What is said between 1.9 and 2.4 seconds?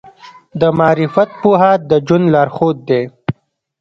ژوند